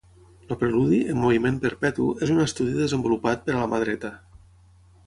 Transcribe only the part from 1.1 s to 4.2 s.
en moviment perpetu, és un estudi desenvolupat per a la mà dreta.